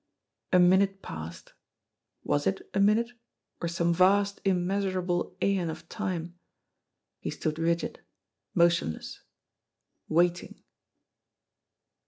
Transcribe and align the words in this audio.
A 0.51 0.57
minute 0.57 1.03
passed. 1.03 1.53
Was 2.23 2.47
it 2.47 2.67
a 2.73 2.79
minute 2.79 3.11
or 3.61 3.67
some 3.67 3.93
vast, 3.93 4.41
immeasurable 4.43 5.37
aeon 5.43 5.69
of 5.69 5.87
time? 5.89 6.33
He 7.19 7.29
stood 7.29 7.59
rigid, 7.59 7.99
motionless 8.55 9.21
waiting. 10.09 10.63